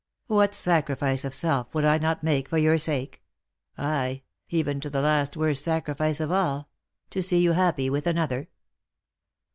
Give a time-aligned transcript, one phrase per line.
[0.25, 3.21] What sacrifice of self would I not make for your sake—
[3.77, 6.69] ay, even to the last worst sacrifice of all—
[7.11, 8.47] to see you happy with another?